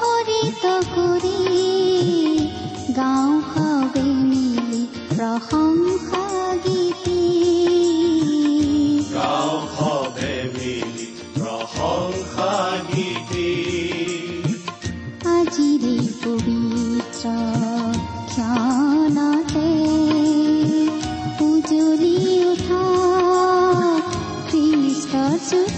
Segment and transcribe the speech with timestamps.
[0.00, 1.38] মুখৰিত কৰি
[2.96, 6.26] গাঁও সবে মিলি প্ৰশংসা
[6.64, 7.22] গীতি
[9.14, 12.52] গাঁও সবে মিলি প্ৰশংসা
[12.90, 13.50] গীতি
[15.32, 17.24] আজিৰে পবিত্ৰ
[18.30, 19.68] ক্ষণতে
[21.48, 22.84] উজলি উঠা
[24.48, 25.77] খ্ৰীষ্টৰ জ্যোতি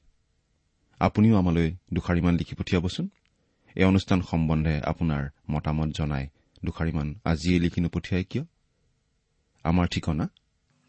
[1.07, 3.05] আপুনিও আমালৈ দুষাৰিমান লিখি পঠিয়াবচোন।
[3.75, 6.25] এই অনুষ্ঠান সম্বন্ধে আপোনাৰ মতামত জনাই
[6.65, 8.43] দুষাৰিমান আজিয়ে লিখি নপঠিয়াই কিয়?
[9.65, 10.25] আমাৰ ঠিকনা?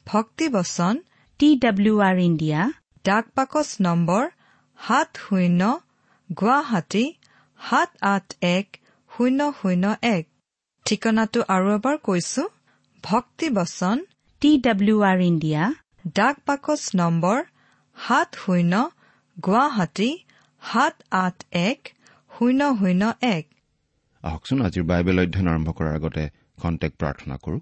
[0.07, 0.95] ভক্তিবচন
[1.41, 2.61] টি ডাব্লিউ আৰ ইণ্ডিয়া
[3.05, 4.25] ডাক বাকচ নম্বৰ
[4.79, 5.61] সাত শূন্য
[6.31, 7.05] গুৱাহাটী
[7.61, 8.27] সাত আঠ
[8.57, 8.67] এক
[9.11, 9.85] শূন্য শূন্য
[10.17, 10.25] এক।
[10.87, 12.43] ঠিকনাটো আৰু এবাৰ কৈছো
[13.05, 13.97] ভক্তিবচন
[14.43, 15.63] টি ডাব্লিউ আৰ ইণ্ডিয়া
[16.19, 17.39] ডাক বাকচ নম্বৰ
[17.97, 18.73] সাত শূন্য
[19.37, 20.11] গুৱাহাটী
[20.63, 21.81] সাত আঠ এক
[22.39, 23.45] শূন্য শূন্য এক।
[24.23, 26.25] আহকচোন আজিৰ বাইবেল অধ্যয়ন আৰম্ভ কৰাৰ আগতে
[26.63, 27.59] খন্তেক প্ৰাৰ্থনা কৰো।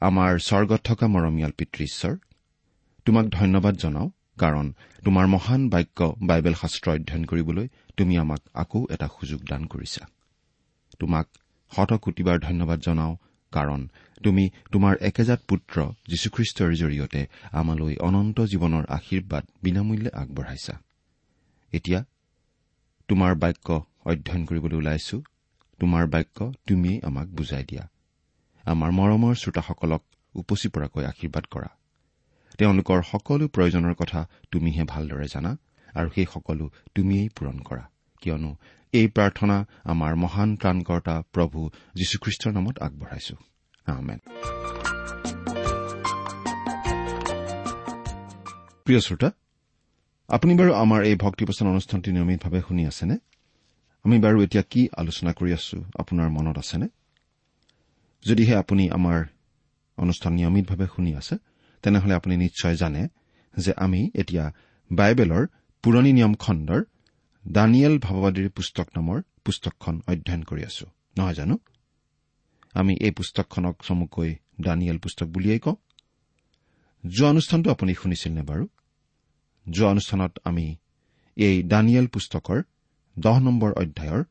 [0.00, 2.14] আমাৰ স্বৰ্গত থকা মৰমীয়াল পিতৃ ঈশ্বৰ
[3.06, 4.08] তোমাক ধন্যবাদ জনাওঁ
[4.38, 4.66] কাৰণ
[5.04, 7.66] তোমাৰ মহান বাক্য বাইবেল শাস্ত্ৰ অধ্যয়ন কৰিবলৈ
[7.96, 10.02] তুমি আমাক আকৌ এটা সুযোগ দান কৰিছা।
[11.00, 11.26] তোমাক
[11.72, 13.14] শতকোটিবাৰ ধন্যবাদ জনাওঁ
[13.56, 13.80] কাৰণ
[14.24, 15.76] তুমি তোমাৰ একেজাত পুত্ৰ
[16.10, 17.20] যীশুখ্ৰীষ্টৰ জৰিয়তে
[17.52, 20.74] আমালৈ অনন্ত জীৱনৰ আশীৰ্বাদ বিনামূল্যে আগবঢ়াইছা।
[21.72, 22.00] এতিয়া
[23.08, 23.68] তোমাৰ বাক্য
[24.04, 25.16] অধ্যয়ন কৰিবলৈ ওলাইছো।
[25.80, 27.84] তোমাৰ বাক্য তুমিয়েই আমাক বুজাই দিয়া।
[28.64, 30.02] আমাৰ মৰমৰ শ্ৰোতাসকলক
[30.34, 31.70] উপচি পৰাকৈ আশীৰ্বাদ কৰা।
[32.58, 34.20] তেওঁলোকৰ সকলো প্ৰয়োজনৰ কথা
[34.50, 35.52] তুমিহে ভালদৰে জানা
[35.94, 36.64] আৰু সেই সকলো
[36.94, 37.84] তুমিয়েই পূৰণ কৰা।
[38.24, 38.50] কিয়নো
[38.92, 39.56] এই প্ৰাৰ্থনা
[39.92, 41.58] আমাৰ মহান ত্ৰাণকৰ্তা প্ৰভু
[41.94, 43.34] যীশুখ্ৰীষ্টৰ নামত আগবঢ়াইছো।
[48.84, 49.28] প্ৰিয় শ্ৰোতা
[50.28, 53.16] আপুনি বাৰু আমাৰ এই ভক্তিপচন অনুষ্ঠানটি নিয়মিতভাৱে শুনি আছেনে?
[54.04, 56.88] আমি বাৰু এতিয়া কি আলোচনা কৰি আছো আপোনাৰ মনত আছেনে?
[58.24, 59.18] যদিহে আপুনি আমাৰ
[59.98, 61.34] অনুষ্ঠান নিয়মিতভাৱে শুনি আছে
[61.82, 63.02] তেনেহলে আপুনি নিশ্চয় জানে
[63.54, 64.44] যে আমি এতিয়া
[64.90, 65.42] বাইবেলৰ
[65.84, 66.80] পুৰণি নিয়ম খণ্ডৰ
[67.52, 70.86] দানিয়েল ভাৱবাদীৰ পুস্তক নামৰ পুস্তকখন অধ্যয়ন কৰি আছো।
[71.18, 71.58] নহয় জানো?
[72.74, 75.76] আমি এই পুস্তকখনক চমুকৈ দানিয়েল পুস্তক বুলিয়েই কওঁ।
[77.06, 78.68] যোৱা অনুষ্ঠানটো আপুনি শুনিছিল নে বাৰু?
[79.70, 80.76] যোৱা অনুষ্ঠানত আমি
[81.36, 82.62] এই দানিয়েল পুস্তকৰ
[83.18, 84.24] দহ নম্বৰ অধ্যায়ৰ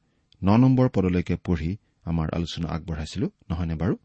[0.43, 3.95] ন নম্বৰ পদলৈকে পঢ়ি আমাৰ আলোচনা আগবঢ়াইছিলো নহয়নে বাৰু?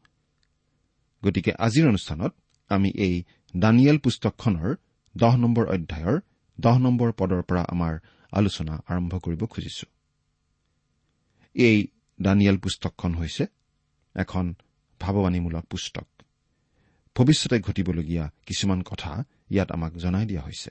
[1.25, 2.35] গতিকে আজিৰ অনুষ্ঠানত
[2.69, 3.25] আমি এই
[3.57, 4.77] দানিয়েল পুস্তকখনৰ
[5.17, 6.21] দহ নম্বৰ অধ্যায়ৰ
[6.61, 7.99] দহ নম্বৰ পদৰ পৰা আমাৰ
[8.33, 9.87] আলোচনা আৰম্ভ কৰিব খুজিছো।
[11.55, 11.87] এই
[12.23, 13.47] দানিয়েল পুস্তকখন হৈছে
[14.15, 14.55] এখন
[15.01, 16.07] ভাৱবাণীমূলক পুস্তক।
[17.17, 20.71] ভৱিষ্যতে ঘটিবলগীয়া কিছুমান কথা ইয়াত আমাক জনাই দিয়া হৈছে।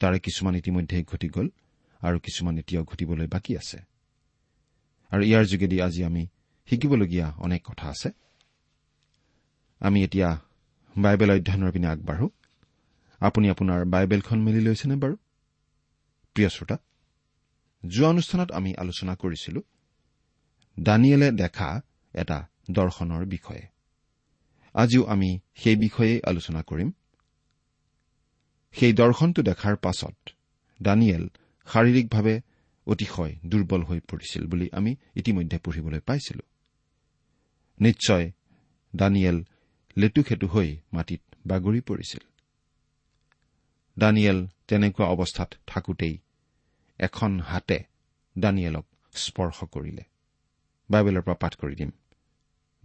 [0.00, 1.48] তাৰে কিছুমান ইতিমধ্যে ঘটি গ'ল
[2.00, 3.78] আৰু কিছুমান এতিয়াও ঘটিবলৈ বাকী আছে।
[5.10, 6.26] আৰু ইয়াৰ যোগেদি আজি আমি
[6.66, 8.10] শিকিবলগীয়া অনেক কথা আছে।
[9.80, 10.40] আমি এতিয়া
[10.96, 12.30] বাইবেল অধ্যয়নৰ পিনে আগবাঢ়ো।
[13.20, 15.16] আপুনি আপোনাৰ বাইবেলখন মেলি লৈছেনে বাৰু?
[16.38, 16.76] প্ৰিয় শ্ৰোতা
[17.86, 19.62] যোৱা অনুষ্ঠানত আমি আলোচনা কৰিছিলো
[20.80, 21.82] দানিয়েলে দেখা
[22.14, 23.66] এটা দৰ্শনৰ বিষয়ে।
[24.74, 26.92] আজিও আমি সেই বিষয়েই আলোচনা কৰিম।
[28.72, 30.30] সেই দৰ্শনটো দেখাৰ পাছত
[30.82, 31.28] দানিয়েল
[31.66, 32.40] শাৰীৰিকভাৱে
[32.86, 36.42] অতিশয় দুৰ্বল হৈ পৰিছিল বুলি আমি ইতিমধ্যে পঢ়িবলৈ পাইছিলো।
[37.80, 38.32] নিশ্চয়
[38.96, 39.44] দানিয়েল
[39.96, 42.20] লেতুখেতু হৈ মাটিত বাগৰি পৰিছিল।
[43.98, 46.18] দানিয়েল তেনেকুৱা অৱস্থাত থাকোঁতেই
[46.98, 47.78] এখন হাতে
[48.38, 50.04] দানিয়েলক স্পৰ্শ কৰিলে।
[50.90, 51.90] বাইবেলৰ পৰা পাঠ কৰি দিম।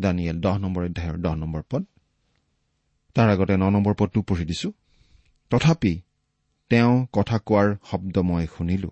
[0.01, 1.83] দানিয়েল দহ নম্বৰ অধ্যায়ৰ দহ নম্বৰ পদ।
[3.15, 4.71] তাৰ আগতে ন নম্বৰ পদটো পঢ়ি দিছো।
[5.49, 6.01] তথাপি
[6.69, 8.91] তেওঁ কথা কোৱাৰ শব্দ মই শুনিলো।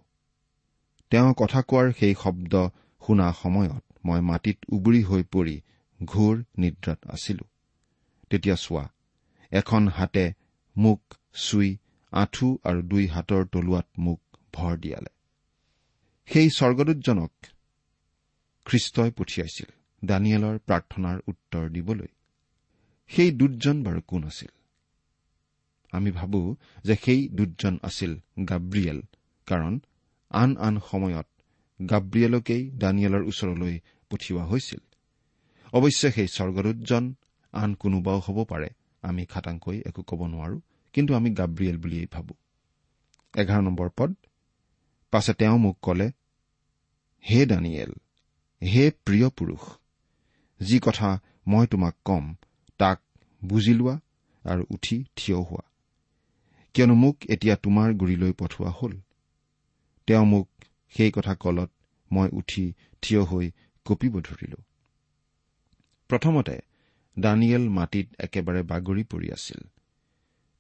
[1.10, 2.70] তেওঁ কথা কোৱাৰ সেই শব্দ
[3.08, 5.62] শুনা সময়ত মই মাটিত উবুৰি হৈ পৰি
[6.06, 7.46] ঘোৰ নিদ্ৰাত আছিলো।
[8.30, 8.90] তেতিয়া চোৱা
[9.52, 10.34] এখন হাতে
[10.78, 11.02] মোক
[11.34, 11.78] চুই
[12.12, 14.22] আঁঠু আৰু দুই হাতৰ তলুৱাত মোক
[14.54, 15.12] ভৰ দিয়ালে।
[16.26, 17.32] সেই স্বৰ্গদূতজনক
[18.66, 19.70] খ্ৰীষ্টই পঠিয়াইছিল।
[20.06, 22.08] দানিয়েলৰ প্ৰাৰ্থনাৰ উত্তৰ দিবলৈ।
[23.08, 24.50] সেই দূতজন বাৰু কোন আছিল?
[25.92, 28.12] আমি ভাবো যে সেই দূতজন আছিল
[28.50, 29.02] গাব্ৰিয়েল
[29.46, 29.80] কাৰণ
[30.30, 31.28] আন আন সময়ত
[31.90, 34.80] গাব্ৰিয়েলকেই দানিয়েলৰ ওচৰলৈ পঠিওৱা হৈছিল।
[35.74, 37.14] অৱশ্যে সেই স্বৰ্গদূতজন
[37.52, 38.70] আন কোনোবাও হ'ব পাৰে
[39.02, 40.60] আমি খাটাংকৈ একো ক'ব নোৱাৰো
[40.94, 42.34] কিন্তু আমি গাব্ৰিয়েল বুলিয়েই ভাবো।
[43.38, 44.16] এঘাৰ নম্বৰ পদ
[45.12, 46.08] পাছে তেওঁ মোক কলে
[47.24, 47.92] হে দানিয়েল
[48.62, 49.64] হে প্ৰিয় পুৰুষ
[50.62, 52.36] যি কথা মই তোমাক কম
[52.80, 53.00] তাক
[53.44, 53.96] বুজি লোৱা
[54.46, 55.64] আৰু উঠি থিয় হোৱা।
[56.74, 58.94] কিয়নো মোক এতিয়া তোমাৰ গুৰিলৈ পঠোৱা হ'ল।
[60.08, 60.48] তেওঁ মোক
[60.90, 61.70] সেই কথা কলত
[62.12, 63.52] মই উঠি থিয় হৈ
[63.86, 64.60] কঁপিব ধৰিলো।
[66.10, 66.56] প্ৰথমতে
[67.20, 69.62] দানিয়েল মাটিত একেবাৰে বাগৰি পৰি আছিল।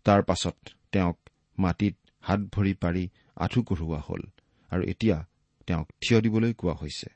[0.05, 0.57] তাৰ পাছত
[0.91, 1.17] তেওঁক
[1.57, 3.03] মাটিত হাত ভৰি পাৰি
[3.35, 4.21] আঁঠু কঢ়োৱা হ'ল।
[4.71, 5.17] আৰু এতিয়া
[5.67, 7.09] তেওঁক থিয় দিবলৈ কোৱা হৈছে।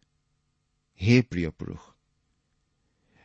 [0.99, 1.81] হে প্ৰিয় পুৰুষ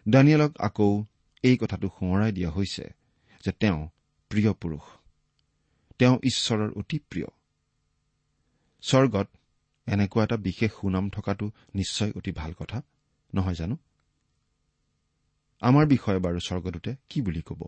[0.08, 1.04] দানিয়েলক আকৌ
[1.44, 2.84] এই কথাটো সোঁৱৰাই দিয়া হৈছে
[3.44, 3.88] যে তেওঁ
[4.30, 4.86] প্ৰিয় পুৰুষ।
[5.98, 7.28] তেওঁ ঈশ্বৰৰ অতি প্ৰিয়।
[8.82, 9.28] স্বৰ্গত
[9.86, 12.82] এনেকুৱা এটা বিশেষ সুনাম থকাটো নিশ্চয় অতি ভাল কথা
[13.34, 13.76] নহয় জানো?
[15.62, 17.60] আমাৰ বিষয়ে বাৰু স্বৰ্গদূতে কি বুলি ক'ব?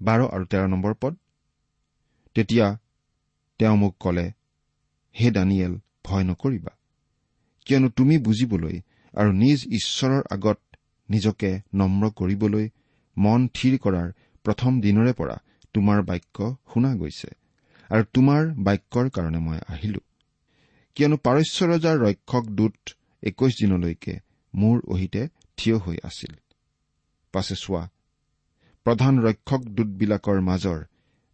[0.00, 1.14] বাৰ আৰু তেৰ নম্বৰ পদ?
[2.34, 2.66] তেতিয়া
[3.58, 4.26] তেওঁ মোক কলে
[5.18, 6.72] হে দানিয়েল ভয় নকৰিবা।
[7.66, 8.76] কিয়নো তুমি বুজিবলৈ
[9.14, 10.58] আৰু নিজ ঈশ্বৰৰ আগত
[11.08, 12.66] নিজকে নম্ৰ কৰিবলৈ
[13.16, 14.08] মন থিৰ কৰাৰ
[14.44, 15.36] প্ৰথম দিনৰে পৰা
[15.74, 16.36] তোমাৰ বাক্য
[16.72, 17.30] শুনা গৈছে
[17.90, 20.00] আৰু তোমাৰ বাক্যৰ কাৰণে মই আহিলো।
[20.96, 22.78] কিয়নো পাৰস্য ৰজাৰ ৰক্ষক দূত
[23.22, 24.14] একৈশ দিনলৈকে
[24.54, 25.22] মোৰ অহিতে
[25.56, 26.32] থিয় হৈ আছিল।
[27.34, 27.82] পাছে চোৱা
[28.86, 30.80] প্ৰধান ৰক্ষক দূতবিলাকৰ মাজৰ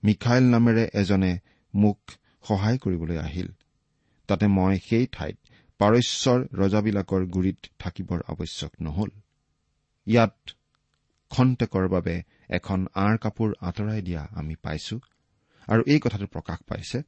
[0.02, 1.32] মিখাইল নামেৰে এজনে
[1.74, 1.98] মোক
[2.44, 3.48] সহায় কৰিবলৈ আহিল।
[4.26, 5.36] তাতে মই সেই ঠাইত
[5.80, 9.10] পাৰস্যৰ ৰজাবিলাকৰ গুৰিত থাকিবৰ আৱশ্যক নহল।
[10.06, 10.36] ইয়াত
[11.30, 12.16] খন্তেকৰ বাবে
[12.48, 14.96] এখন আঁৰ কাপোৰ আঁতৰাই দিয়া আমি পাইছো
[15.68, 16.98] আৰু এই কথাটো প্ৰকাশ পাইছে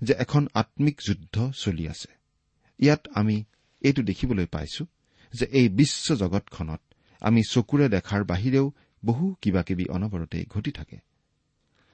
[0.00, 2.10] যে এখন আম্মিক যুদ্ধ চলি আছে।
[2.80, 3.44] ইয়াত আমি
[3.82, 4.82] এইটো দেখিবলৈ পাইছো
[5.34, 6.80] যে এই বিশ্ব জগতখনত
[7.20, 8.66] আমি চকুৰে দেখাৰ বাহিৰেও
[9.04, 10.98] বহু কিবা কিবি অনবৰতেই ঘটি থাকে।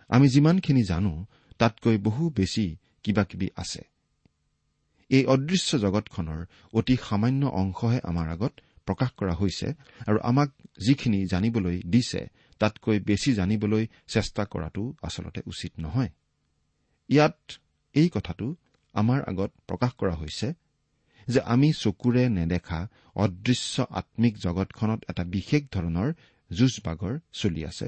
[0.09, 1.13] আমি যিমানখিনি জানো
[1.59, 3.83] তাতকৈ বহু বেছি কিবা কিবি আছে।
[5.11, 6.41] এই অদৃশ্য জগতখনৰ
[6.73, 8.53] অতি সামান্য অংশহে আমাৰ আগত
[8.87, 9.69] প্ৰকাশ কৰা হৈছে
[10.07, 10.51] আৰু আমাক
[10.87, 12.23] যিখিনি জানিবলৈ দিছে
[12.61, 16.11] তাতকৈ বেছি জানিবলৈ চেষ্টা কৰাটো আচলতে উচিত নহয়।
[17.11, 17.39] ইয়াত
[17.95, 18.47] এই কথাটো
[18.95, 20.49] আমাৰ আগত প্ৰকাশ কৰা হৈছে
[21.29, 22.81] যে আমি চকুৰে নেদেখা
[23.15, 26.09] অদৃশ্য আম্মিক জগতখনত এটা বিশেষ ধৰণৰ
[26.51, 27.87] যুঁজ বাগৰ চলি আছে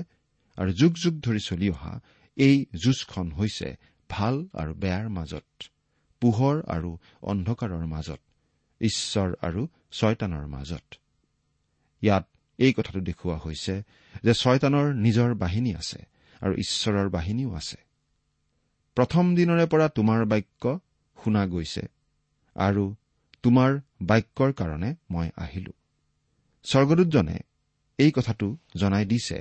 [0.58, 1.94] আৰু যুগ যুগ ধৰি চলি অহা
[2.36, 3.68] এই যুঁজখন হৈছে
[4.10, 5.48] ভাল আৰু বেয়াৰ মাজত।
[6.20, 6.90] পোহৰ আৰু
[7.22, 8.20] অন্ধকাৰৰ মাজত
[8.80, 10.86] ঈশ্বৰ আৰু ছয়তানৰ মাজত।
[12.02, 12.24] ইয়াত
[12.58, 13.74] এই কথাটো দেখুওৱা হৈছে
[14.22, 16.00] যে ছয়তানৰ নিজৰ বাহিনী আছে
[16.40, 17.78] আৰু ঈশ্বৰৰ বাহিনীও আছে।
[18.96, 20.78] প্ৰথম দিনৰে পৰা তোমাৰ বাক্য
[21.24, 21.84] শুনা গৈছে
[22.56, 22.94] আৰু
[23.42, 25.72] তোমাৰ বাক্যৰ কাৰণে মই আহিলো।
[26.64, 27.38] স্বৰ্গদূতজনে
[27.98, 29.38] এই কথাটো জনাই দিছে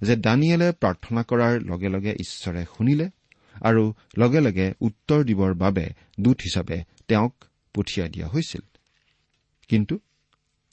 [0.00, 3.10] যে দানিয়েলে প্ৰাৰ্থনা কৰাৰ লগে লগে ঈশ্বৰে শুনিলে
[3.60, 5.90] আৰু লগে লগে উত্তৰ দিবৰ বাবে
[6.20, 7.44] দূত হিচাপে তেওঁক
[7.74, 8.60] পঠিয়াই দিয়া হৈছিল।
[9.68, 9.98] কিন্তু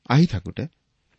[0.10, 0.68] আহি থাকোতে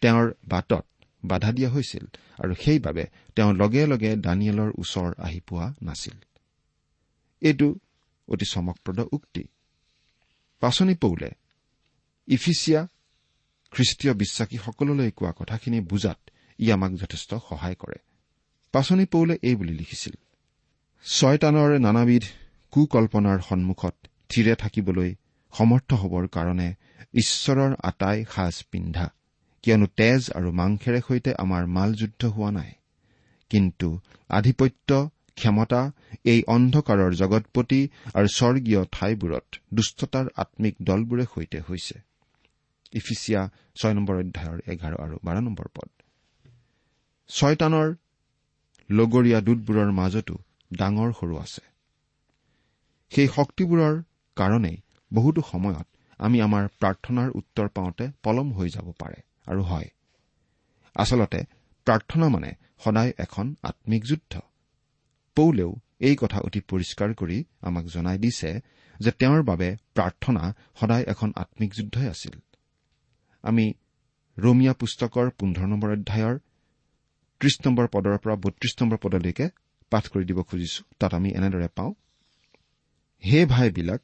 [0.01, 0.87] তেওঁৰ বাটত
[1.25, 2.07] বাধা দিয়া হৈছিল
[2.39, 6.15] আৰু সেইবাবে তেওঁ লগে লগে দানিয়েলৰ ওচৰ আহি পোৱা নাছিল।
[7.41, 7.75] এইটো
[8.29, 9.45] অতি চমকপ্ৰদ উক্তি।
[10.61, 11.31] পাচনি পৌলে
[12.27, 12.87] ইফিচিয়া
[13.71, 17.97] খ্ৰীষ্টীয় বিশ্বাসীসকললৈ কোৱা কথাখিনি বুজাত ই আমাক যথেষ্ট সহায় কৰে।
[18.73, 20.13] পাচনি পৌলে এই বুলি লিখিছিল
[21.07, 22.25] ছয়তানৰ নানাবিধ
[22.73, 25.11] কুকল্পনাৰ সন্মুখত থিৰে থাকিবলৈ
[25.53, 26.67] সমৰ্থ হবৰ কাৰণে
[27.15, 29.07] ঈশ্বৰৰ আটাই সাজ পিন্ধা
[29.65, 32.71] কিয়নো তেজ আৰু মাংসেৰে সৈতে আমাৰ মাল যুদ্ধ হোৱা নাই।
[33.51, 33.89] কিন্তু
[34.31, 34.99] আধিপত্য
[35.37, 35.81] ক্ষমতা
[36.25, 37.81] এই অন্ধকাৰৰ জগতপতি
[38.15, 41.97] আৰু স্বৰ্গীয় ঠাইবোৰত দুষ্টতাৰ আম্মিক দলবোৰে সৈতে হৈছে।
[42.93, 43.41] ইফিচিয়া
[43.79, 45.91] ছয় নম্বৰ অধ্যায়ৰ এঘাৰ আৰু বাৰ নম্বৰ পদ।
[47.31, 47.89] ছয়তানৰ
[48.91, 50.37] লগৰীয়া দূতবোৰৰ মাজতো
[50.71, 51.63] ডাঙৰ সৰু আছে।
[53.13, 53.95] সেই শক্তিবোৰৰ
[54.37, 54.77] কাৰণেই
[55.11, 55.87] বহুতো সময়ত
[56.21, 59.89] আমি আমাৰ প্ৰাৰ্থনাৰ উত্তৰ পাওঁতে পলম হৈ যাব পাৰে। আৰু হয়
[60.97, 61.41] আচলতে
[61.87, 62.51] প্ৰাৰ্থনা মানে
[62.85, 64.33] সদায় এখন আম্মিক যুদ্ধ।
[65.37, 68.51] পৌলেও এই কথা অতি পৰিষ্কাৰ কৰি আমাক জনাই দিছে
[69.01, 70.43] যে তেওঁৰ বাবে প্ৰাৰ্থনা
[70.81, 72.35] সদায় এখন আম্মিক যুদ্ধই আছিল।
[73.45, 73.67] আমি
[74.39, 76.37] ৰোমিয়া পুস্তকৰ পোন্ধৰ নম্বৰ অধ্যায়ৰ
[77.41, 79.47] ত্ৰিশ নম্বৰ পদৰ পৰা বত্ৰিশ নম্বৰ পদলৈকে
[79.93, 81.93] পাঠ কৰি দিব খুজিছো তাত আমি এনেদৰে পাওঁ।
[83.23, 84.03] হে ভাইবিলাক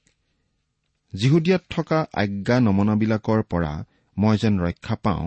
[1.12, 3.72] যিহুদিয়াত থকা আজ্ঞা নমনাবিলাকৰ পৰা
[4.16, 5.24] মই যেন ৰক্ষা পাওঁ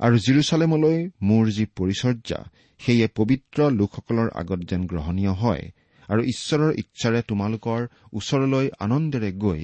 [0.00, 0.98] আৰু জিৰচালেমলৈ
[1.28, 2.40] মোৰ যি পৰিচৰ্যা
[2.80, 5.64] সেয়ে পবিত্ৰ লোকসকলৰ আগত যেন গ্ৰহণীয় হয়
[6.08, 7.80] আৰু ঈশ্বৰৰ ইচ্ছাৰে তোমালোকৰ
[8.12, 9.62] ওচৰলৈ আনন্দেৰে গৈ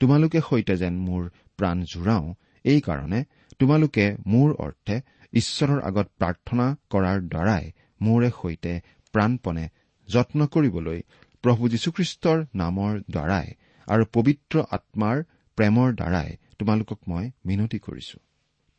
[0.00, 1.22] তোমালোকে সৈতে যেন মোৰ
[1.58, 2.26] প্ৰাণ জোৰাওঁ
[2.64, 3.20] এইকাৰণে
[3.60, 4.96] তোমালোকে মোৰ অৰ্থে
[5.32, 7.64] ঈশ্বৰৰ আগত প্ৰাৰ্থনা কৰাৰ দ্বাৰাই
[8.00, 8.72] মোৰে সৈতে
[9.12, 9.64] প্ৰাণপণে
[10.08, 10.98] যত্ন কৰিবলৈ
[11.44, 13.48] প্ৰভু যীশুখ্ৰীষ্টৰ নামৰ দ্বাৰাই
[13.88, 15.16] আৰু পবিত্ৰ আত্মাৰ
[15.58, 18.18] প্ৰেমৰ দ্বাৰাই তোমালোকক মই মিনতি কৰিছো।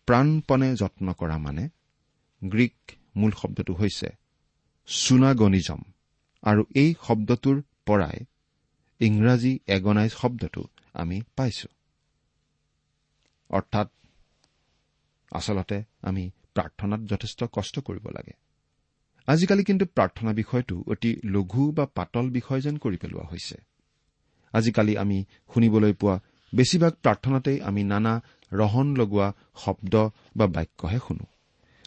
[0.07, 1.63] প্ৰাণপণে যত্ন কৰা মানে
[2.41, 2.77] গ্ৰীক
[3.15, 4.09] মূল শব্দটো হৈছে
[4.87, 5.81] চুনাগনিজম
[6.43, 8.17] আৰু এই শব্দটোৰ পৰাই
[8.99, 10.63] ইংৰাজী এগনাইজ শব্দটো
[10.93, 11.67] আমি পাইছো।
[13.49, 13.87] অৰ্থাৎ
[15.31, 16.23] আচলতে আমি
[16.55, 18.33] প্ৰাৰ্থনাত যথেষ্ট কষ্ট কৰিব লাগে।
[19.27, 23.57] আজিকালি কিন্তু প্ৰাৰ্থনা বিষয়টো অতি লঘু বা পাতল বিষয় যেন কৰি পেলোৱা হৈছে।
[24.53, 26.19] আজিকালি আমি শুনিবলৈ পোৱা
[26.53, 31.25] বেছিভাগ প্ৰাৰ্থনাতেই আমি নানা ৰহন লগোৱা শব্দ বা বাক্যহে শুনো।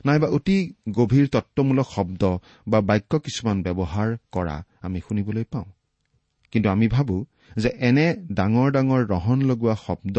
[0.04, 2.22] নাইবা অতি গভীৰ তত্বমূলক শব্দ
[2.68, 5.64] বা বাক্য কিছুমান ব্যৱহাৰ কৰা আমি শুনিবলৈ পাওঁ।
[6.50, 7.24] কিন্তু আমি ভাবো
[7.56, 10.16] যে এনে ডাঙৰ ডাঙৰ ৰহন লগোৱা শব্দ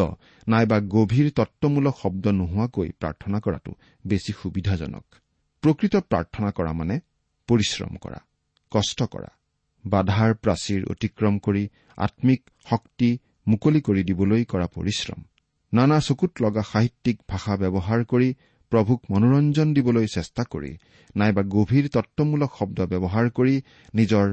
[0.48, 3.72] নাইবা গভীৰ তত্বমূলক শব্দ নোহোৱাকৈ প্ৰাৰ্থনা কৰাটো
[4.08, 5.04] বেছি সুবিধাজনক।
[5.64, 6.96] প্ৰকৃত প্ৰাৰ্থনা কৰা মানে
[7.50, 8.20] পৰিশ্ৰম কৰা
[8.72, 9.30] কষ্ট কৰা
[9.86, 11.64] বাধাৰ প্ৰাচীৰ অতিক্ৰম কৰি
[11.98, 13.10] আম্মিক শক্তি
[13.48, 15.20] মুকলি কৰি দিবলৈ কৰা পৰিশ্ৰম।
[15.74, 18.30] নানা চকুত লগা সাহিত্যিক ভাষা ব্যৱহাৰ কৰি
[18.72, 20.72] প্ৰভুক মনোৰঞ্জন দিবলৈ চেষ্টা কৰি
[21.16, 23.56] নাইবা গভীৰ তত্বমূলক শব্দ ব্যৱহাৰ কৰি
[23.94, 24.28] নিজৰ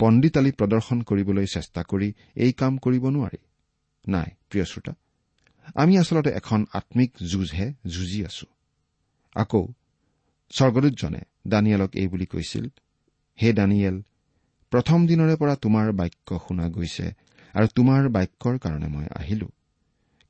[0.00, 2.08] পণ্ডিতালী প্ৰদৰ্শন কৰিবলৈ চেষ্টা কৰি
[2.44, 3.40] এই কাম কৰিব নোৱাৰি।
[4.04, 4.92] নাই প্ৰিয় শ্ৰোতা
[5.74, 8.46] আমি আচলতে এখন আম্মিক যুঁজহে যুঁজি আছো।
[9.36, 9.62] আকৌ
[10.50, 12.64] স্বৰ্গদূতজনে দানিয়েলক এই বুলি কৈছিল
[13.38, 13.96] হে দানিয়েল
[14.72, 17.06] প্ৰথম দিনৰে পৰা তোমাৰ বাক্য শুনা গৈছে
[17.54, 19.48] আৰু তোমাৰ বাক্যৰ কাৰণে মই আহিলো।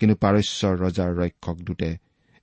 [0.01, 1.91] কিন্তু পাৰস্যৰ ৰজাৰ ৰক্ষক দূতে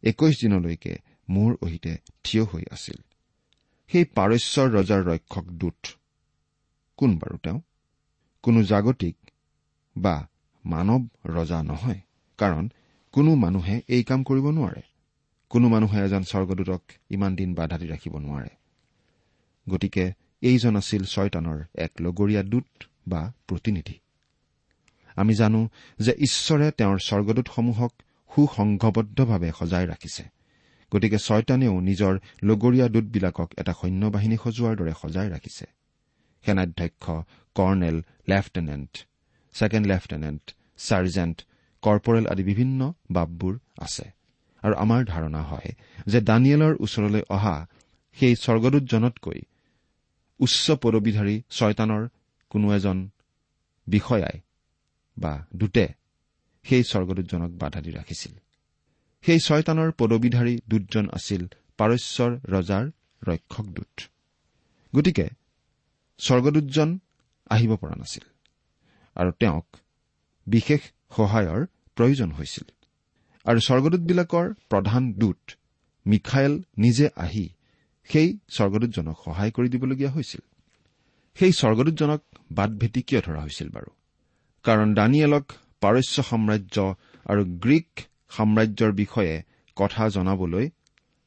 [0.03, 0.93] একৈশ দিনলৈকে
[1.29, 2.97] মোৰ অহিতে থিয় হৈ আছিল।
[3.89, 5.81] সেই পাৰস্যৰ ৰজাৰ ৰক্ষক দূত
[6.99, 7.59] কোন বাৰু তেওঁ?
[8.43, 9.17] কোনো জাগতিক
[9.95, 10.15] বা
[10.65, 12.01] মানৱ ৰজা নহয়
[12.39, 12.69] কাৰণ
[13.13, 14.81] কোনো মানুহে এই কাম কৰিব নোৱাৰে।
[15.53, 18.49] কোনো মানুহে এজন স্বৰ্গদূতক ইমান দিন বাধা দি ৰাখিব নোৱাৰে।
[19.69, 23.93] গতিকে এইজন আছিল ছয়তানৰ এক লগৰীয়া দূত বা প্ৰতিনিধি।
[25.15, 25.69] আমি জানো
[25.99, 27.91] যে ঈশ্বৰে তেওঁৰ স্বৰ্গদূতসমূহক
[28.35, 30.23] সুসংঘবদ্ধভাৱে সজাই ৰাখিছে।
[30.91, 35.65] গতিকে ছয়তানেও নিজৰ লগৰীয়া দূতবিলাকক এটা সৈন্যবাহিনী সজোৱাৰ দৰে সজাই ৰাখিছে।
[36.45, 37.11] সেনাধ্যক্ষ
[37.55, 39.07] colonel lieutenant
[39.53, 41.45] second lieutenant sergeant
[41.81, 44.22] corporal আদি বিভিন্ন বাববোৰ আছে।
[44.63, 45.69] আৰু আমাৰ ধাৰণা হয়
[46.07, 47.55] যে দানিয়েলৰ ওচৰলৈ অহা
[48.17, 49.39] সেই স্বৰ্গদূতজনতকৈ
[50.39, 52.03] উচ্চ পদবীধাৰী ছয়তানৰ
[52.51, 52.97] কোনো এজন
[53.87, 54.37] বিষয়াই
[55.17, 55.85] বা দূতে
[56.65, 58.33] সেই স্বৰ্গদূতজনক বাধা দি ৰাখিছিল।
[59.23, 61.41] সেই ছয়তানৰ পদবীধাৰী দূতজন আছিল
[61.77, 62.85] পাৰস্যৰ ৰজাৰ
[63.21, 63.95] ৰক্ষক দূত।
[64.93, 65.25] গতিকে
[66.19, 66.89] স্বৰ্গদূতজন
[67.49, 68.25] আহিব পৰা নাছিল
[69.15, 69.67] আৰু তেওঁক
[70.47, 70.81] বিশেষ
[71.15, 71.61] সহায়ৰ
[71.97, 72.67] প্ৰয়োজন হৈছিল।
[73.45, 75.51] আৰু স্বৰ্গদূতবিলাকৰ প্ৰধান দূত
[76.07, 77.49] মিখাইল নিজে আহি
[78.03, 80.41] সেই স্বৰ্গদূতজনক সহায় কৰি দিবলগীয়া হৈছিল।
[81.35, 82.21] সেই স্বৰ্গদূতজনক
[82.51, 83.89] বাট ভেটি কিয় ধৰা হৈছিল বাৰু?
[84.63, 86.95] কাৰণ দানিয়েলক পাৰস্য সাম্ৰাজ্য
[87.25, 89.43] আৰু গ্ৰীক সাম্ৰাজ্যৰ বিষয়ে
[89.75, 90.69] কথা জনাবলৈ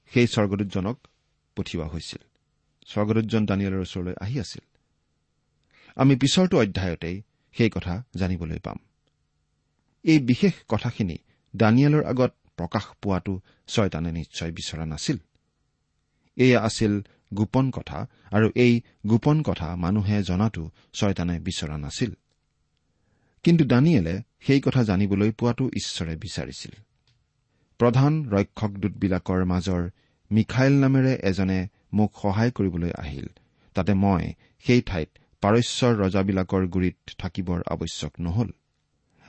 [0.07, 0.99] সেই স্বৰ্গদূতজনক
[1.57, 2.23] পঠিওৱা হৈছিল।
[2.87, 4.65] স্বৰ্গদূতজন দানিয়েলৰ ওচৰলৈ আহি আছিল।
[5.97, 8.77] আমি পিছৰটো অধ্যায়তেই সেই কথা জানিবলৈ পাম।
[10.05, 11.19] এই বিশেষ কথাখিনি
[11.57, 15.17] দানিয়েলৰ আগত প্ৰকাশ পোৱাটো ছয়তানে নিশ্চয় বিচৰা নাছিল।
[16.37, 17.03] এয়া আছিল
[17.35, 22.11] গোপন কথা আৰু এই গোপন কথা মানুহে জনাটো ছয়তানে বিচৰা নাছিল।
[23.45, 26.73] কিন্তু দানিয়েলে সেই কথা জানিবলৈ পোৱাটো ঈশ্বৰে বিচাৰিছিল।
[27.79, 29.83] প্ৰধান ৰক্ষক দূতবিলাকৰ মাজৰ
[30.31, 33.27] মিখাইল নামেৰে এজনে মোক সহায় কৰিবলৈ আহিল।
[33.75, 34.33] তাতে মই
[34.67, 35.09] সেই ঠাইত
[35.43, 38.49] পাৰস্যৰ ৰজাবিলাকৰ গুৰিত থাকিবৰ আৱশ্যক নহল।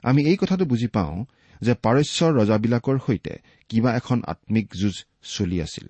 [0.04, 1.26] আমি এই কথাটো বুজি পাওঁ
[1.62, 3.34] যে পাৰস্যৰ ৰজাবিলাকৰ সৈতে
[3.70, 5.88] কিবা এখন আম্মিক যুঁজ চলি আছিল।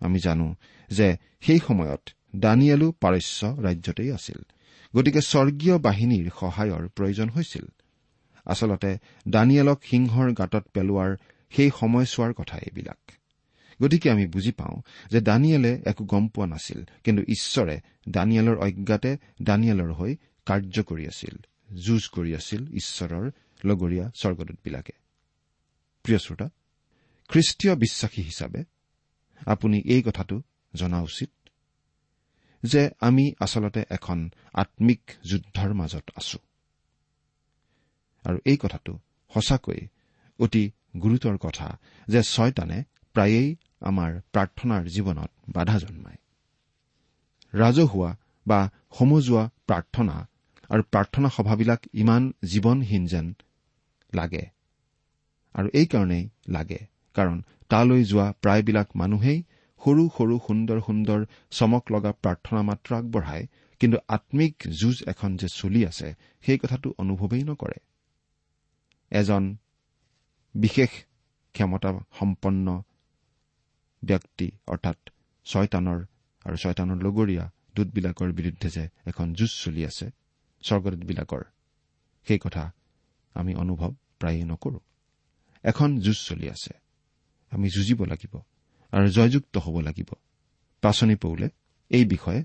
[0.00, 0.54] আমি জানো
[0.90, 4.40] যে সেই সময়ত দানিয়েলো পাৰস্য ৰাজ্যতেই আছিল।
[4.96, 7.66] গতিকে স্বৰ্গীয় বাহিনীৰ সহায়ৰ প্ৰয়োজন হৈছিল।
[8.44, 11.16] আচলতে দানিয়েলক সিংহৰ গাঁতত পেলোৱাৰ
[11.50, 12.98] সেই সময়ছোৱাৰ কথা এইবিলাক।
[13.82, 19.92] গতিকে আমি বুজি পাওঁ যে দানিয়েলে একো গম পোৱা নাছিল কিন্তু ঈশ্বৰে দানিয়েলৰ অজ্ঞাতে দানিয়েলৰ
[19.92, 20.16] হৈ
[20.46, 21.36] কাৰ্য কৰি আছিল
[21.76, 23.30] যুঁজ কৰি আছিল ঈশ্বৰৰ
[23.64, 24.92] লগৰীয়া স্বৰ্গদূতবিলাকে।
[26.02, 26.48] প্ৰিয় শ্ৰোতা
[27.28, 28.64] খ্ৰীষ্টীয় বিশ্বাসী হিচাপে
[29.46, 30.42] আপুনি এই কথাটো
[30.74, 31.30] জনা উচিত
[32.62, 36.38] যে আমি আচলতে এখন আম্মিক যুদ্ধৰ মাজত আছো।
[38.24, 38.98] আৰু এই কথাটো
[39.34, 39.80] সঁচাকৈ
[40.38, 46.18] অতি গুৰুতৰ কথা যে ছয়তানে প্ৰায়েই আমাৰ প্ৰাৰ্থনাৰ জীৱনত বাধা জন্মায়।
[47.54, 50.16] ৰাজহুৱা বা সমজুৱা প্ৰাৰ্থনা
[50.70, 53.34] আৰু প্ৰাৰ্থনা সভাবিলাক ইমান জীৱনহীন যেন
[54.14, 54.44] লাগে।
[55.54, 56.80] আৰু এইকাৰণেই লাগে
[57.16, 57.38] কাৰণ
[57.70, 59.38] তালৈ যোৱা প্ৰায়বিলাক মানুহেই
[59.80, 61.20] সৰু সৰু সুন্দৰ সুন্দৰ
[61.50, 63.44] চমক লগা প্ৰাৰ্থনা মাত্ৰ আগবঢ়ায়
[63.80, 66.08] কিন্তু আম্মিক যুঁজ এখন যে চলি আছে
[66.44, 67.78] সেই কথাটো অনুভৱেই নকৰে।
[69.12, 69.44] এজন
[70.54, 70.90] বিশেষ
[71.54, 72.66] ক্ষমতা সম্পন্ন
[74.02, 74.98] ব্যক্তি অৰ্থাৎ
[75.46, 75.98] ছয়তানৰ
[76.46, 77.44] আৰু ছয়তানৰ লগৰীয়া
[77.74, 80.06] দূতবিলাকৰ বিৰুদ্ধে যে এখন যুঁজ চলি আছে
[80.62, 81.42] স্বৰ্গদূতবিলাকৰ
[82.26, 82.64] সেই কথা
[83.34, 84.80] আমি অনুভৱ প্ৰায়ে নকৰো।
[85.64, 86.74] এখন যুঁজ চলি আছে।
[87.50, 88.40] আমি যুঁজিব লাগিব
[88.92, 90.08] আৰু জয়যুক্ত হ'ব লাগিব।
[90.82, 91.48] পাচনি পৌলে
[91.90, 92.44] এই বিষয়ে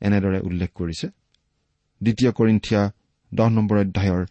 [0.00, 1.08] এনেদৰে উল্লেখ কৰিছে।
[2.02, 2.92] দ্বিতীয় কৰিন্ঠিয়া
[3.34, 4.26] দহ নম্বৰ অধ্যায়ৰ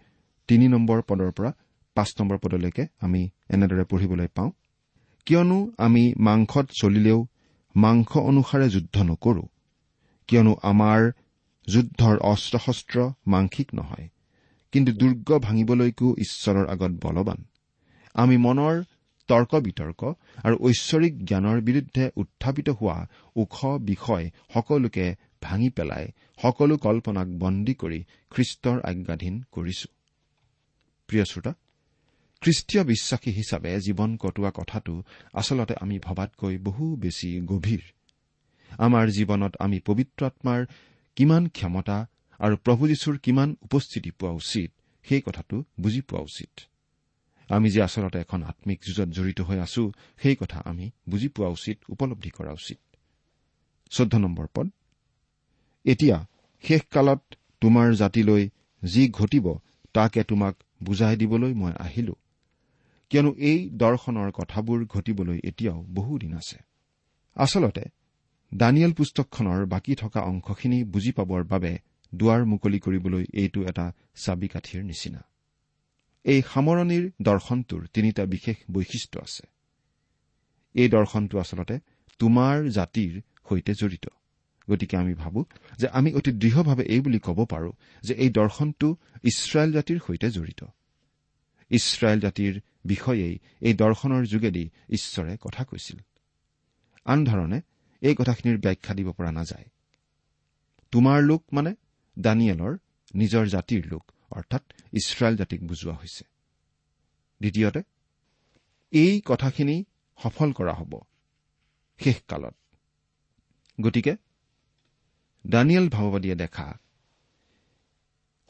[0.47, 1.51] তিনি নম্বৰ পদৰ পৰা
[1.95, 4.51] পাঁচ নম্বৰ পদলৈকে আমি এনেদৰে পঢ়িবলৈ পাওঁ
[5.25, 7.27] কিয়নো আমি মাংসত চলিলেও
[7.75, 9.43] মাংস অনুসাৰে যুদ্ধ নকৰো
[10.27, 11.11] কিয়নো আমাৰ
[11.67, 14.09] যুদ্ধৰ অস্ত্ৰ শস্ত্ৰ মাংসিক নহয়।
[14.75, 17.39] কিন্তু দুৰ্গ ভাঙিবলৈকো ঈশ্বৰৰ আগত বলৱান।
[18.15, 18.75] আমি মনৰ
[19.29, 20.01] তৰ্ক বিতৰ্ক
[20.45, 22.97] আৰু ঐশ্বৰিক জ্ঞানৰ বিৰুদ্ধে উত্থাপিত হোৱা
[23.35, 23.55] ওখ
[23.89, 25.05] বিষয় সকলোকে
[25.41, 26.05] ভাঙি পেলাই
[26.41, 27.99] সকলো কল্পনাক বন্দী কৰি
[28.33, 29.87] খ্ৰীষ্টৰ আজ্ঞাধীন কৰিছো।
[31.09, 31.51] প্ৰিয় শ্ৰোতা
[32.41, 34.93] খ্ৰীষ্টীয় বিশ্বাসী হিচাপে জীৱন কটোৱা কথাটো
[35.33, 37.83] আচলতে আমি ভবাতকৈ বহু বেছি গভীৰ।
[38.79, 40.61] আমাৰ জীৱনত আমি পবিত্ৰ আত্মাৰ
[41.17, 41.97] কিমান ক্ষমতা
[42.39, 44.71] আৰু প্ৰভু যীশুৰ কিমান উপস্থিতি পোৱা উচিত
[45.03, 46.59] সেই কথাটো বুজি পোৱা উচিত।
[47.49, 51.77] আমি যে আচলতে এখন আম্মিক যুঁজত জড়িত হৈ আছো সেই কথা আমি বুজি পোৱা উচিত
[51.89, 52.77] উপলব্ধি কৰা উচিত।
[54.53, 54.69] পদ।
[55.85, 56.27] এতিয়া
[56.63, 57.21] শেষকালত
[57.61, 58.49] তোমাৰ জাতিলৈ
[58.83, 59.55] যি ঘটিব
[59.93, 62.15] তাকে তোমাক বুজাই দিবলৈ মই আহিলো।
[63.09, 66.59] কিয়নো এই দৰ্শনৰ কথাবোৰ ঘটিবলৈ এতিয়াও বহুদিন আছে।
[67.35, 67.81] আচলতে
[68.53, 71.77] দানিয়েল পুস্তকখনৰ বাকী থকা অংশখিনি বুজি পাবৰ বাবে
[72.17, 75.21] দুৱাৰ মুকলি কৰিবলৈ এইটো এটা চাবিকাঠিৰ নিচিনা।
[76.25, 79.43] এই সামৰণিৰ দৰ্শনটোৰ তিনিটা বিশেষ বৈশিষ্ট্য আছে।
[80.75, 81.75] এই দৰ্শনটো আচলতে
[82.19, 84.05] তোমাৰ জাতিৰ সৈতে জড়িত।
[84.69, 85.45] গতিকে আমি ভাবো
[85.77, 87.71] যে আমি অতি দৃঢ়ভাৱে এই বুলি ক'ব পাৰো
[88.03, 90.61] যে এই দৰ্শনটো ইছৰাইল জাতিৰ সৈতে জড়িত।
[91.69, 92.53] ইছৰাইল জাতিৰ
[92.85, 95.97] বিষয়েই এই দৰ্শনৰ যোগেদি ঈশ্বৰে কথা কৈছিল।
[97.05, 97.61] আনধৰণে
[98.01, 99.65] এই কথাখিনিৰ ব্যাখ্যা দিব পৰা নাযায়।
[100.91, 101.75] তোমাৰ লোক মানে
[102.17, 102.73] দানিয়েলৰ
[103.15, 106.23] নিজৰ জাতিৰ লোক অৰ্থাৎ ইছৰাইল জাতিক বুজোৱা হৈছে।
[107.41, 107.81] দ্বিতীয়তে
[108.93, 109.83] এই কথাখিনি
[110.19, 110.93] সফল কৰা হ'ব
[111.99, 112.55] শেষকালত
[113.81, 114.13] গতিকে
[115.47, 116.67] দানিয়েল ভাৱবাদীয়ে দেখা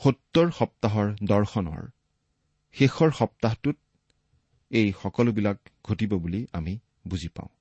[0.02, 1.84] সত্তৰ সপ্তাহৰ দৰ্শনৰ
[2.76, 3.78] শেষৰ সপ্তাহটোত
[4.72, 6.74] এই সকলোবিলাক ঘটিব বুলি আমি
[7.08, 7.52] বুজি পাওঁ।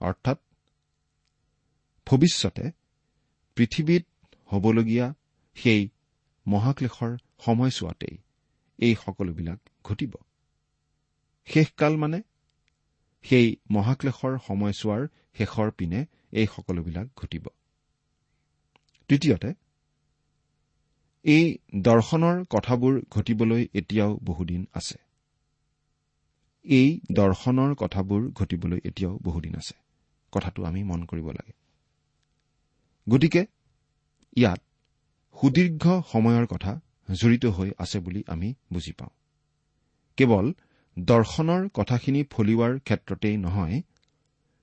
[0.00, 0.38] অৰ্থাৎ
[2.06, 2.64] ভৱিষ্যতে
[3.56, 4.04] পৃথিৱীত
[4.46, 5.14] হ'বলগীয়া
[5.56, 5.88] সেই
[6.46, 8.16] মহাক্লেশৰ সময়ছোৱাতেই
[8.78, 10.12] এই সকলোবিলাক ঘটিব।
[11.46, 12.22] শেষকাল মানে?
[13.24, 17.46] সেই মহাক্লেশৰ সময়ছোৱাৰ শেষৰ পিনে এই সকলোবিলাক ঘটিব।
[19.08, 19.54] তৃতীয়তে
[21.24, 24.98] এই দৰ্শনৰ কথাবোৰ ঘটিবলৈ এতিয়াও বহুদিন আছে।
[26.64, 29.74] এই দৰ্শনৰ কথাবোৰ ঘটিবলৈ এতিয়াও বহুদিন আছে।
[30.32, 31.52] কথাটো আমি মন কৰিব লাগে।
[33.08, 33.46] গতিকে
[34.36, 34.60] ইয়াত
[35.36, 36.72] সুদীৰ্ঘ সময়ৰ কথা
[37.14, 39.12] জড়িত হৈ আছে বুলি আমি বুজি পাওঁ।
[40.18, 40.46] কেৱল
[40.96, 43.76] দৰ্শনৰ কথাখিনি ফলিওৱাৰ ক্ষেত্ৰতেই নহয়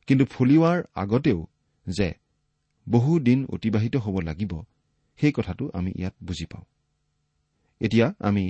[0.08, 1.40] কিন্তু ফলিওৱাৰ আগতেও
[1.88, 2.10] যে
[2.88, 4.54] বহু দিন অতিবাহিত হ'ব লাগিব
[5.20, 6.66] সেই কথাটো আমি ইয়াত বুজি পাওঁ।
[7.82, 8.46] এতিয়া আমি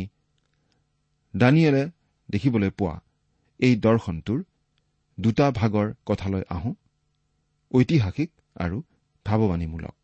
[1.35, 1.83] দানিয়েলে
[2.29, 2.95] দেখিবলৈ পোৱা
[3.59, 4.39] এই দৰ্শনটোৰ
[5.17, 6.73] দুটা ভাগৰ কথালৈ আহোঁ
[7.71, 8.77] ঐতিহাসিক আৰু
[9.25, 10.02] ভাৱবাণীমূলক।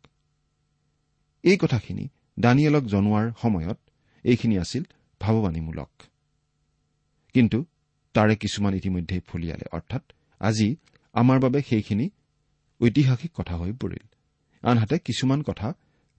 [1.44, 2.04] এই কথাখিনি
[2.40, 3.78] দানিয়েলক জনোৱাৰ সময়ত
[4.24, 4.82] এইখিনি আছিল
[5.20, 5.90] ভাৱবাণীমূলক।
[7.34, 7.58] কিন্তু
[8.14, 10.02] তাৰে কিছুমান ইতিমধ্যে ফলিয়ালে অৰ্থাৎ
[10.40, 10.76] আজি
[11.14, 12.06] আমাৰ বাবে সেইখিনি
[12.80, 14.04] ঐতিহাসিক কথা হৈ পৰিল।
[14.62, 15.68] আনহাতে কিছুমান কথা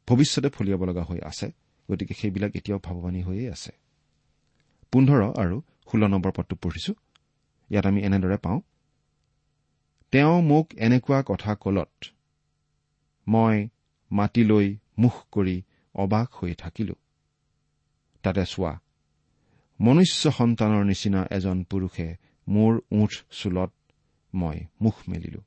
[0.07, 1.47] ভৱিষ্যতে ফলিয়াব লগা হৈ আছে
[1.89, 3.71] গতিকে সেইবিলাক এতিয়াও ভাৱবাণী হৈয়ে আছে।
[4.93, 5.57] পোন্ধৰ আৰু
[5.91, 6.93] ষোল্ল নম্বৰ পদটো পঢ়িছো।
[7.69, 8.59] ইয়াত আমি এনেদৰে পাওঁ
[10.11, 11.93] তেওঁ মোক এনেকুৱা কথা কলত
[13.27, 13.69] মই
[14.11, 15.57] মাটিলৈ মুখ কৰি
[15.95, 16.95] অবাক হৈ থাকিলো।
[18.23, 18.73] তাতে চোৱা
[19.79, 22.07] মনুষ্য সন্তানৰ নিচিনা এজন পুৰুষে
[22.47, 23.71] মোৰ ওঠ চুলত
[24.33, 25.41] মই মুখ মেলিলো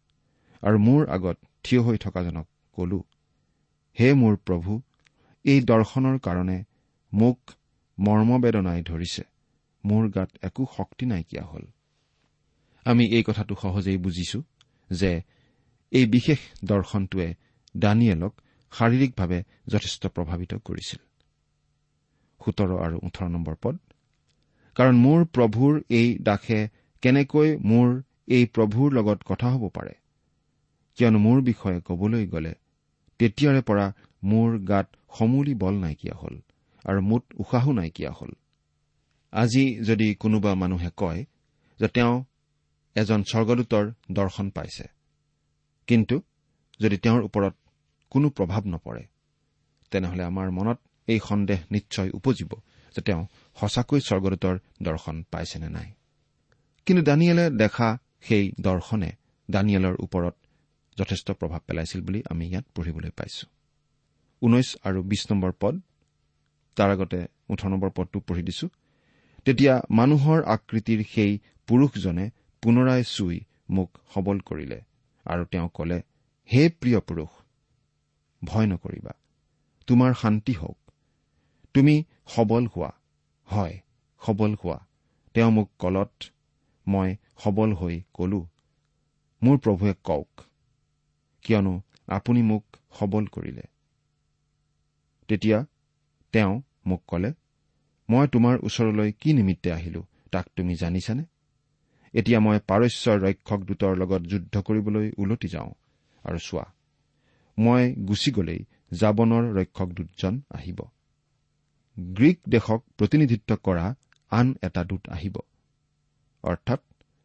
[0.62, 3.00] আৰু মোৰ আগত থিয় হৈ থকাজনক কলো
[4.00, 4.72] হে মোৰ প্ৰভু
[5.44, 6.58] এই দৰ্শনৰ কাৰণে
[7.12, 7.38] মোক
[7.98, 9.22] মৰ্মবেদনাই ধৰিছে
[9.84, 11.64] মোৰ গাত একো শক্তি নাইকিয়া হ'ল।
[12.84, 14.38] আমি এই কথাটো সহজেই বুজিছো
[14.90, 15.22] যে
[15.92, 17.34] এই বিশেষ দৰ্শনটোৱে
[17.76, 18.34] দানিয়েলক
[18.74, 19.38] শাৰীৰিকভাৱে
[19.72, 21.00] যথেষ্ট প্ৰভাৱিত কৰিছিল।
[22.40, 23.76] সোতৰ আৰু ওঠৰ নম্বৰ পদ।
[24.76, 26.60] কাৰণ মোৰ প্ৰভুৰ এই দাসে
[27.02, 27.88] কেনেকৈ মোৰ
[28.28, 29.94] এই প্ৰভুৰ লগত কথা হ'ব পাৰে?
[30.98, 32.52] কিয়নো মোৰ বিষয়ে কবলৈ গ'লে
[33.20, 33.86] তেতিয়াৰে পৰা
[34.22, 34.86] মোৰ গাত
[35.18, 36.36] সমূলি বল নাইকিয়া হ'ল
[36.84, 38.32] আৰু মুঠ উশাহো নাইকিয়া হ'ল।
[39.32, 41.20] আজি যদি কোনোবা মানুহে কয়
[41.80, 42.14] যে তেওঁ
[42.96, 44.84] এজন স্বৰ্গদূতৰ দৰ্শন পাইছে
[45.88, 46.16] কিন্তু
[46.80, 47.54] যদি তেওঁৰ ওপৰত
[48.14, 49.02] কোনো প্ৰভাৱ নপৰে।
[49.92, 52.50] তেনেহলে আমাৰ মনত এই সন্দেহ নিশ্চয় উপজিব
[52.94, 53.22] যে তেওঁ
[53.56, 55.88] সঁচাকৈ স্বৰ্গদূতৰ দৰ্শন পাইছে নে নাই।
[56.86, 57.88] কিন্তু দানিয়েলে দেখা
[58.26, 59.10] সেই দৰ্শনে
[59.48, 60.34] দানিয়েলৰ ওপৰত
[60.96, 63.44] যথেষ্ট প্ৰভাৱ পেলাইছিল বুলি আমি ইয়াত পঢ়িবলৈ পাইছো।
[64.42, 65.74] ঊনৈশ আৰু বিশ নম্বৰ পদ
[66.76, 67.18] তাৰ আগতে
[67.52, 68.66] ওঠৰ নম্বৰ পদটো পঢ়ি দিছো।
[69.46, 71.32] তেতিয়া মানুহৰ আকৃতিৰ সেই
[71.68, 72.24] পুৰুষজনে
[72.62, 73.36] পুনৰাই চুই
[73.74, 74.78] মোক সবল কৰিলে
[75.26, 75.98] আৰু তেওঁ কলে
[76.48, 77.30] হে প্ৰিয় পুৰুষ
[78.44, 79.12] ভয় নকৰিবা।
[79.88, 80.78] তোমাৰ শান্তি হওক।
[81.74, 81.94] তুমি
[82.26, 82.90] সবল হোৱা।
[83.48, 83.74] হয়
[84.22, 84.78] সবল হোৱা।
[85.34, 86.14] তেওঁ মোক কলত
[86.86, 88.40] মই সবল হৈ কলো
[89.42, 90.30] মোৰ প্ৰভুৱে কওক
[91.44, 91.74] কিয়নো
[92.08, 92.64] আপুনি মোক
[92.98, 93.64] সবল কৰিলে।
[95.28, 95.58] তেতিয়া
[96.34, 97.30] তেওঁ মোক কলে
[98.08, 100.02] মই তোমাৰ ওচৰলৈ কি নিমিত্তে আহিলো
[100.32, 101.24] তাক তুমি জানিছানে?
[102.14, 105.70] এতিয়া মই পাৰস্যৰ ৰক্ষক দূতৰ লগত যুদ্ধ কৰিবলৈ ওলটি যাওঁ।
[106.24, 106.64] আৰু চোৱা
[107.58, 110.80] মই গুচি গলেই জাবনৰ ৰক্ষক দূতজন আহিব।
[111.98, 113.94] গ্ৰীক দেশক প্ৰতিনিধিত্ব কৰা
[114.30, 115.36] আন এটা দূত আহিব।
[116.42, 116.80] অৰ্থাৎ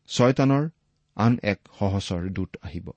[0.07, 0.69] ছয়তানৰ
[1.15, 2.91] আন এক সহচৰ দূত আহিব।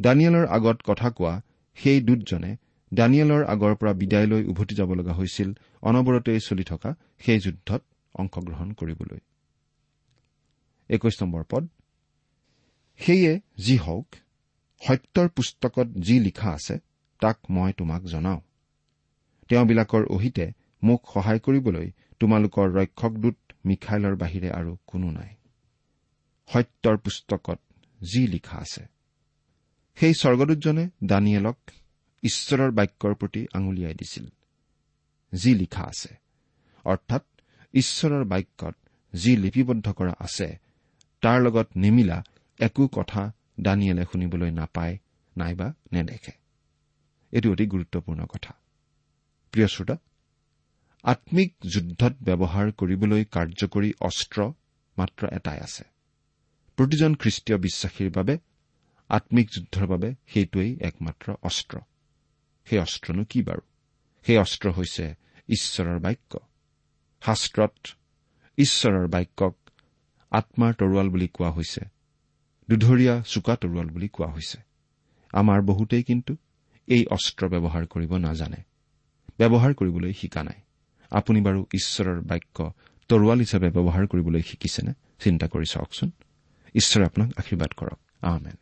[0.00, 1.42] দানিয়েলৰ আগত কথা কোৱা
[1.74, 2.56] সেই দূতজনে
[2.94, 5.52] দানিয়েলৰ আগৰ পৰা বিদায় লৈ উভতি যাব লগা হৈছিল
[5.82, 7.82] অনবৰতেই চলি থকা সেই যুদ্ধত
[8.14, 9.18] অংশগ্ৰহণ কৰিবলৈ।
[12.96, 14.06] সেয়ে যি হওক
[14.80, 16.78] সত্যৰ পুস্তকত যি লিখা আছে
[17.20, 18.40] তাক মই তোমাক জনাওঁ।
[19.48, 25.34] তেওঁবিলাকৰ অহিতে মোক সহায় কৰিবলৈ তোমালোকৰ ৰক্ষক দূত মিখাইলৰ বাহিৰে আৰু কোনো নাই।
[26.46, 27.60] সত্যৰ পুস্তকত
[28.00, 28.84] যি লিখা আছে।
[29.96, 31.58] সেই স্বৰ্গদূতজনে দানিয়েলক
[32.22, 34.26] ঈশ্বৰৰ বাক্যৰ প্ৰতি আঙুলিয়াই দিছিল।
[35.32, 36.14] যি লিখা আছে
[36.84, 37.24] অৰ্থাৎ
[37.74, 38.74] ঈশ্বৰৰ বাক্যত
[39.14, 40.58] যি লিপিবদ্ধ কৰা আছে
[41.20, 42.24] তাৰ লগত নিমিলা
[42.58, 44.98] একো কথা দানিয়েলে শুনিবলৈ নাপায়
[45.36, 46.32] নাইবা নেদেখে।
[47.32, 48.54] এইটো অতি গুৰুত্বপূৰ্ণ কথা।
[49.52, 49.96] প্ৰিয় শ্ৰোতা
[51.02, 54.52] আম্মিক যুদ্ধত ব্যৱহাৰ কৰিবলৈ কাৰ্যকৰী অস্ত্ৰ
[54.98, 55.84] মাত্ৰ এটাই আছে।
[56.76, 58.38] প্ৰতিজন খ্ৰীষ্টীয় বিশ্বাসীৰ বাবে
[59.08, 61.78] আম্মিক যুদ্ধৰ বাবে সেইটোৱেই একমাত্ৰ অস্ত্ৰ।
[62.64, 63.60] সেই অস্ত্ৰনো কি বাৰু?
[64.26, 65.14] সেই অস্ত্ৰ হৈছে
[65.48, 66.38] ঈশ্বৰৰ বাক্য।
[67.22, 67.88] শাস্ত্ৰত
[68.56, 69.56] ঈশ্বৰৰ বাক্যক
[70.30, 71.95] আত্মাৰ তৰোৱাল বুলি কোৱা হৈছে
[72.68, 74.58] দুধৰীয়া চোকা তৰোৱাল বুলি কোৱা হৈছে।
[75.32, 76.36] আমাৰ বহুতেই কিন্তু
[76.86, 78.56] এই অস্ত্ৰ ব্যৱহাৰ কৰিব নাজানে।
[79.38, 80.60] ব্যৱহাৰ কৰিবলৈ শিকা নাই।
[81.10, 82.72] আপুনি বাৰু ঈশ্বৰৰ বাক্য
[83.08, 84.92] তৰোৱাল হিচাপে ব্যৱহাৰ কৰিবলৈ শিকিছেনে?
[85.24, 86.10] চিন্তা কৰি চাওকচোন।
[86.74, 88.56] ঈশ্বৰে আপোনাক আশীৰ্বাদ কৰক। আমেন।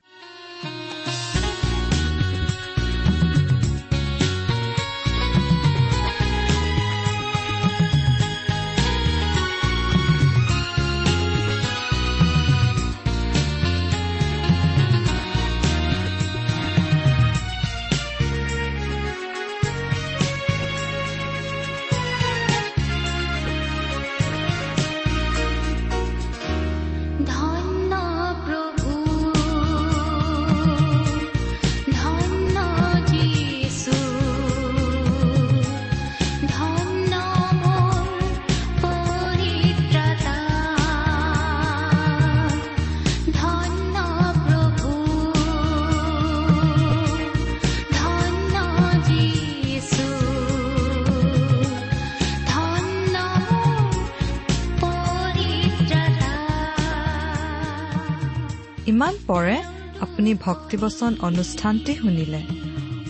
[58.91, 59.57] ইমান পৰে
[60.01, 62.41] আপুনি ভক্তিবচন অনুষ্ঠানটি শুনিলে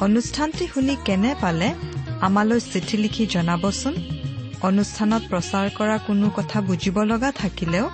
[0.01, 1.69] অনুষ্ঠানটি শুনি কেনে পালে
[2.21, 3.95] আমালৈ চিঠি লিখি জনাবচোন
[4.63, 7.87] অনুষ্ঠানত প্ৰচাৰ কৰা কোনো কথা বুজিব লগা থাকিলেও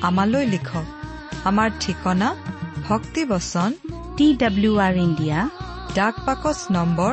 [0.00, 0.86] আমালৈ লিখক
[1.44, 2.28] আমাৰ ঠিকনা
[2.88, 3.70] ভক্তিবচন
[4.16, 5.38] টি ডাব্লিউ আৰ ইণ্ডিয়া
[5.94, 7.12] ডাক পাকচ নম্বৰ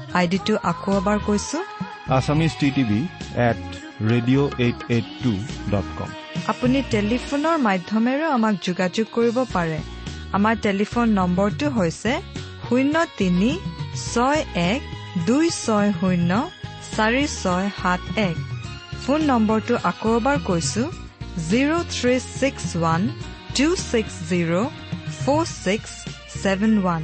[0.19, 1.57] আইডিটো আকৌ এবাৰ কৈছো।
[2.17, 2.99] Assamese T TV
[3.49, 3.61] at
[4.11, 5.31] radio' eight eight two
[5.73, 6.09] dot com
[6.51, 9.79] আপুনি টেলিফোনৰ মাধ্যমেৰেও আমাক যোগাযোগ কৰিব পাৰে।
[10.37, 12.11] আমাৰ টেলিফোন নম্বৰটো হৈছে
[12.67, 13.51] শূন্য তিনি
[14.11, 14.81] ছয় এক
[15.27, 16.31] দুই ছয় শূন্য
[16.95, 18.37] চাৰি ছয় সাত এক।
[19.03, 20.83] ফোন নম্বৰটো আকৌ এবাৰ কৈছো
[21.49, 23.01] zero' three six one
[23.57, 24.71] two six zero'
[25.21, 25.91] four six
[26.41, 27.03] seven one